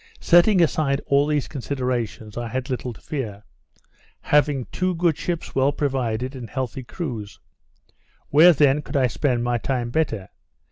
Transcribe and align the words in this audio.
Setting 0.19 0.63
aside 0.63 0.99
all 1.05 1.27
these 1.27 1.47
considerations, 1.47 2.35
I 2.35 2.47
had 2.47 2.71
little 2.71 2.91
to 2.91 2.99
fear; 2.99 3.43
having 4.21 4.65
two 4.71 4.95
good 4.95 5.15
ships 5.15 5.53
well 5.53 5.71
provided; 5.71 6.35
and 6.35 6.49
healthy 6.49 6.81
crews. 6.81 7.39
Where 8.29 8.51
then 8.51 8.81
could 8.81 8.97
I 8.97 9.05
spend 9.05 9.43
my 9.43 9.59
time 9.59 9.91
better? 9.91 10.29